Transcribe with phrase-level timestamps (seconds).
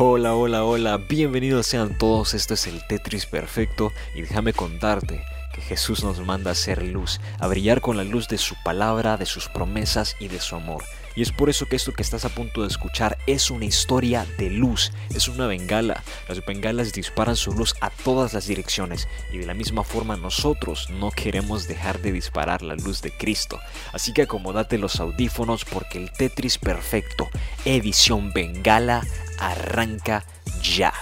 [0.00, 5.60] Hola, hola, hola, bienvenidos sean todos, esto es el Tetris Perfecto y déjame contarte que
[5.60, 9.26] Jesús nos manda a ser luz, a brillar con la luz de su palabra, de
[9.26, 10.84] sus promesas y de su amor.
[11.18, 14.24] Y es por eso que esto que estás a punto de escuchar es una historia
[14.38, 16.04] de luz, es una bengala.
[16.28, 20.88] Las bengalas disparan su luz a todas las direcciones y de la misma forma nosotros
[20.90, 23.58] no queremos dejar de disparar la luz de Cristo.
[23.92, 27.26] Así que acomódate los audífonos porque el Tetris Perfecto,
[27.64, 29.02] edición bengala,
[29.40, 30.24] arranca
[30.62, 30.92] ya.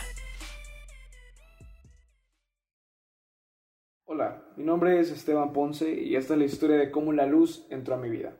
[4.07, 7.67] Hola, mi nombre es Esteban Ponce y esta es la historia de cómo la luz
[7.69, 8.33] entró a mi vida.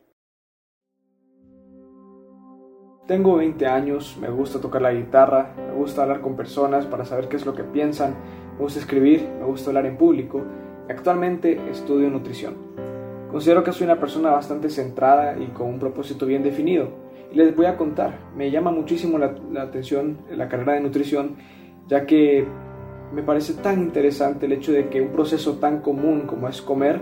[3.07, 7.29] Tengo 20 años, me gusta tocar la guitarra, me gusta hablar con personas para saber
[7.29, 8.17] qué es lo que piensan,
[8.57, 10.43] me gusta escribir, me gusta hablar en público
[10.89, 12.57] actualmente estudio nutrición.
[13.31, 16.89] Considero que soy una persona bastante centrada y con un propósito bien definido.
[17.31, 21.37] Y les voy a contar, me llama muchísimo la atención la carrera de nutrición,
[21.87, 22.45] ya que
[23.13, 27.01] me parece tan interesante el hecho de que un proceso tan común como es comer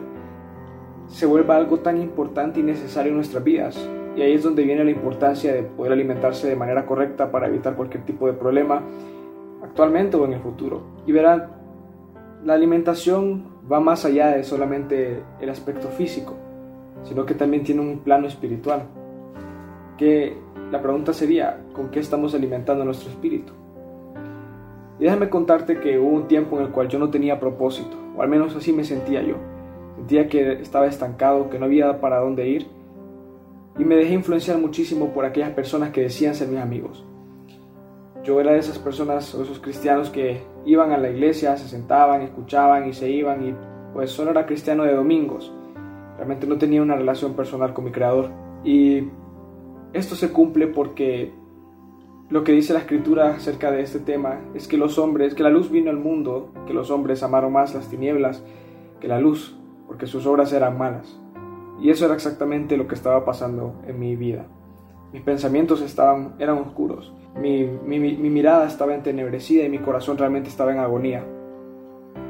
[1.07, 3.89] se vuelva algo tan importante y necesario en nuestras vidas.
[4.17, 7.75] Y ahí es donde viene la importancia de poder alimentarse de manera correcta para evitar
[7.75, 8.83] cualquier tipo de problema
[9.63, 10.83] actualmente o en el futuro.
[11.07, 11.51] Y verán,
[12.45, 16.35] la alimentación va más allá de solamente el aspecto físico,
[17.03, 18.83] sino que también tiene un plano espiritual.
[19.97, 20.37] Que
[20.71, 23.53] la pregunta sería, ¿con qué estamos alimentando nuestro espíritu?
[24.99, 28.23] Y déjame contarte que hubo un tiempo en el cual yo no tenía propósito, o
[28.23, 29.37] al menos así me sentía yo.
[29.97, 32.67] Sentía que estaba estancado, que no había para dónde ir,
[33.79, 37.05] y me dejé influenciar muchísimo por aquellas personas que decían ser mis amigos.
[38.23, 42.23] Yo era de esas personas o esos cristianos que iban a la iglesia, se sentaban,
[42.23, 43.55] escuchaban y se iban y
[43.93, 45.53] pues solo era cristiano de domingos.
[46.17, 48.31] Realmente no tenía una relación personal con mi creador.
[48.65, 49.09] Y
[49.93, 51.33] esto se cumple porque
[52.31, 55.51] lo que dice la escritura acerca de este tema es que los hombres, que la
[55.51, 58.43] luz vino al mundo, que los hombres amaron más las tinieblas
[59.01, 59.55] que la luz,
[59.87, 61.21] porque sus obras eran malas.
[61.81, 64.47] Y eso era exactamente lo que estaba pasando en mi vida.
[65.13, 70.49] Mis pensamientos estaban, eran oscuros, mi, mi, mi mirada estaba entenebrecida y mi corazón realmente
[70.49, 71.25] estaba en agonía.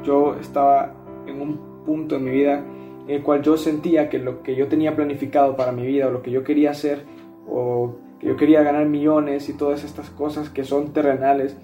[0.03, 0.93] Yo estaba
[1.27, 2.63] en un punto en mi vida
[3.07, 6.11] en el cual yo sentía que lo que yo tenía planificado para mi vida o
[6.11, 7.03] lo que yo quería hacer
[7.47, 11.55] o que yo quería ganar millones y todas estas cosas que son terrenales,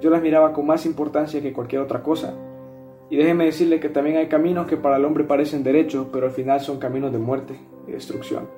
[0.00, 2.34] yo las miraba con más importancia que cualquier otra cosa.
[3.10, 6.32] Y déjeme decirle que también hay caminos que para el hombre parecen derechos, pero al
[6.32, 8.48] final son caminos de muerte y destrucción.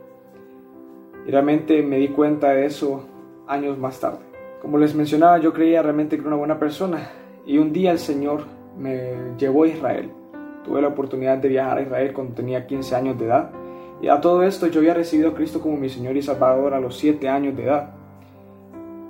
[1.26, 3.08] Y realmente me di cuenta de eso
[3.46, 4.18] años más tarde.
[4.60, 7.10] Como les mencionaba, yo creía realmente que era una buena persona.
[7.46, 8.42] Y un día el Señor
[8.78, 10.10] me llevó a Israel.
[10.64, 13.50] Tuve la oportunidad de viajar a Israel cuando tenía 15 años de edad.
[14.02, 16.80] Y a todo esto yo había recibido a Cristo como mi Señor y Salvador a
[16.80, 17.94] los 7 años de edad.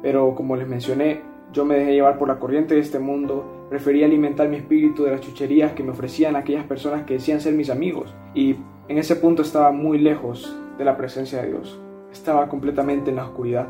[0.02, 1.20] Pero como les mencioné,
[1.52, 5.12] yo me dejé llevar por la corriente de este mundo, preferí alimentar mi espíritu de
[5.12, 8.56] las chucherías que me ofrecían aquellas personas que decían ser mis amigos, y
[8.86, 11.80] en ese punto estaba muy lejos de la presencia de Dios.
[12.12, 13.68] Estaba completamente en la oscuridad.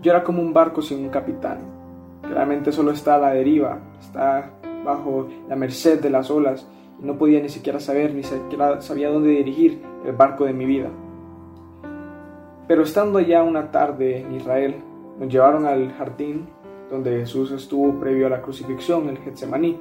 [0.00, 1.58] Yo era como un barco sin un capitán,
[2.22, 4.52] Claramente solo está a la deriva, está
[4.86, 6.66] bajo la merced de las olas,
[6.98, 10.64] y no podía ni siquiera saber, ni siquiera sabía dónde dirigir el barco de mi
[10.64, 10.88] vida.
[12.66, 14.76] Pero estando ya una tarde en Israel,
[15.18, 16.46] nos llevaron al jardín
[16.92, 19.80] donde Jesús estuvo previo a la crucifixión, el Getsemaní.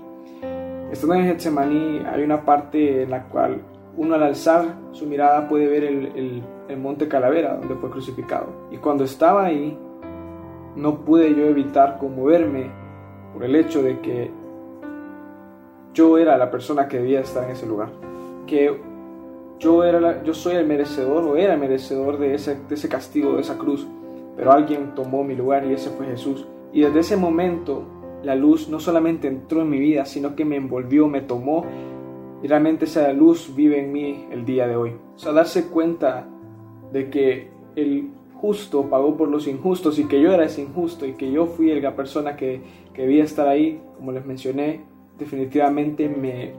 [0.90, 3.62] Estando en el Getsemaní hay una parte en la cual
[3.98, 8.48] uno al alzar su mirada puede ver el, el, monte Calavera donde fue crucificado.
[8.72, 9.78] Y cuando estaba ahí,
[10.78, 12.72] no pude yo evitar conmoverme
[13.34, 14.32] por el hecho de que
[15.94, 17.90] yo era la persona que debía estar en ese lugar.
[18.48, 18.80] Que
[19.60, 23.42] yo, era yo soy el merecedor o era merecedor de ese, de ese castigo, de
[23.42, 23.86] esa cruz.
[24.38, 26.48] Pero alguien tomó mi lugar y ese fue Jesús.
[26.74, 27.84] Y desde ese momento
[28.24, 31.66] la luz no solamente entró en mi vida, sino que me envolvió, me tomó
[32.44, 34.92] y realmente esa luz vive en mí el día de hoy.
[35.16, 36.28] O sea, darse cuenta
[36.92, 41.14] de que el justo pagó por los injustos y que yo era ese injusto y
[41.14, 42.62] que yo fui la persona que,
[42.94, 44.82] que debía estar ahí, como les mencioné,
[45.20, 46.54] definitivamente me,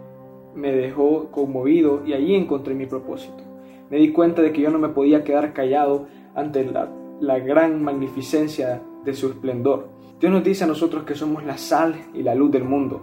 [0.54, 3.42] me dejó conmovido y allí encontré mi propósito.
[3.90, 6.88] Me di cuenta de que yo no me podía quedar callado ante la,
[7.20, 9.88] la gran magnificencia de su esplendor.
[10.22, 13.00] Dios nos dice a nosotros que somos la sal y la luz del mundo.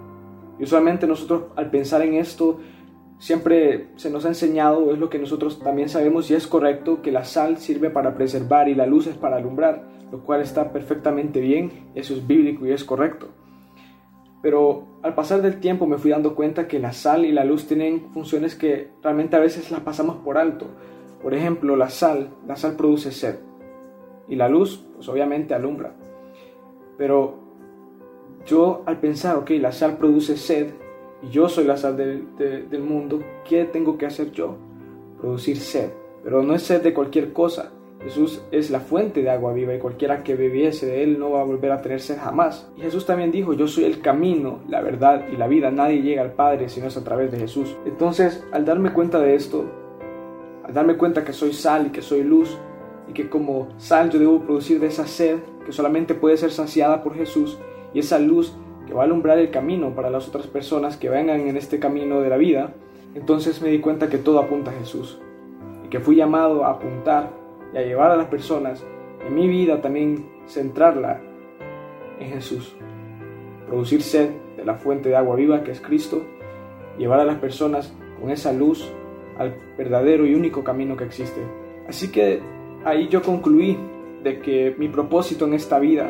[0.57, 2.61] Y usualmente nosotros al pensar en esto,
[3.17, 7.11] siempre se nos ha enseñado, es lo que nosotros también sabemos y es correcto, que
[7.11, 11.41] la sal sirve para preservar y la luz es para alumbrar, lo cual está perfectamente
[11.41, 13.27] bien, eso es bíblico y es correcto.
[14.41, 17.67] Pero al pasar del tiempo me fui dando cuenta que la sal y la luz
[17.67, 20.67] tienen funciones que realmente a veces las pasamos por alto.
[21.21, 23.39] Por ejemplo, la sal, la sal produce sed
[24.29, 25.93] y la luz, pues obviamente alumbra.
[26.99, 27.35] Pero
[28.45, 30.73] yo al pensar, ok, la sal produce sed
[31.23, 34.57] y yo soy la sal del mundo, ¿qué tengo que hacer yo?
[35.19, 35.91] Producir sed.
[36.23, 37.71] Pero no es sed de cualquier cosa.
[38.03, 41.41] Jesús es la fuente de agua viva y cualquiera que bebiese de él no va
[41.41, 42.69] a volver a tener sed jamás.
[42.75, 45.71] Y Jesús también dijo, yo soy el camino, la verdad y la vida.
[45.71, 47.77] Nadie llega al Padre si no es a través de Jesús.
[47.85, 49.65] Entonces, al darme cuenta de esto,
[50.65, 52.57] al darme cuenta que soy sal y que soy luz,
[53.09, 57.03] y que como sal yo debo producir de esa sed que solamente puede ser saciada
[57.03, 57.57] por Jesús,
[57.93, 58.55] y esa luz
[58.87, 62.21] que va a alumbrar el camino para las otras personas que vengan en este camino
[62.21, 62.73] de la vida,
[63.15, 65.19] entonces me di cuenta que todo apunta a Jesús
[65.83, 67.31] y que fui llamado a apuntar
[67.73, 68.83] y a llevar a las personas
[69.25, 71.21] en mi vida también centrarla
[72.19, 72.75] en Jesús.
[73.67, 76.23] Producir sed de la fuente de agua viva que es Cristo,
[76.97, 78.91] llevar a las personas con esa luz
[79.37, 81.41] al verdadero y único camino que existe.
[81.87, 82.41] Así que
[82.85, 83.77] ahí yo concluí
[84.23, 86.09] de que mi propósito en esta vida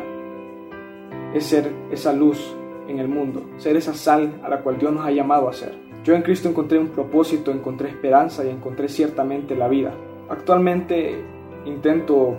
[1.34, 2.56] es ser esa luz
[2.88, 5.74] en el mundo, ser esa sal a la cual Dios nos ha llamado a ser.
[6.02, 9.92] Yo en Cristo encontré un propósito, encontré esperanza y encontré ciertamente la vida.
[10.28, 11.20] Actualmente
[11.66, 12.36] intento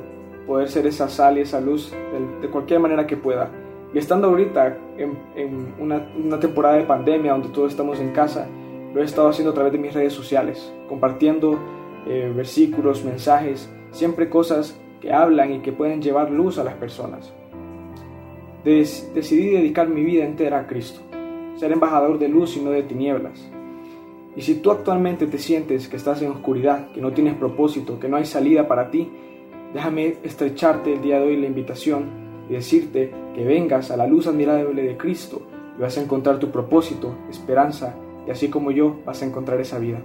[0.47, 1.93] poder ser esa sal y esa luz
[2.41, 3.49] de, cualquier manera que pueda.
[3.93, 8.47] Y estando ahorita en, una, temporada de pandemia donde todos estamos en casa,
[8.93, 11.59] lo he estado haciendo a través de mis redes sociales, compartiendo
[12.07, 17.33] eh, versículos, mensajes, siempre cosas que hablan y que pueden llevar luz a las personas.
[18.63, 21.01] decidí dedicar mi vida entera a Cristo,
[21.55, 23.51] ser embajador de luz y no de tinieblas.
[24.35, 28.07] Y si tú actualmente te sientes que estás en oscuridad, que no tienes propósito, que
[28.07, 29.09] no hay salida para ti,
[29.73, 32.05] déjame estrecharte el día de hoy la invitación
[32.49, 35.41] y decirte que vengas a la luz admirable de Cristo
[35.77, 37.95] y vas a encontrar tu propósito, esperanza
[38.25, 40.01] y así como yo vas a encontrar esa vida.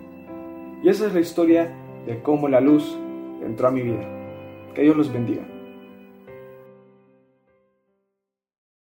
[0.83, 1.73] Y esa es la historia
[2.07, 2.97] de cómo la luz
[3.47, 4.07] entró a mi vida.
[4.75, 5.43] Que Dios los bendiga.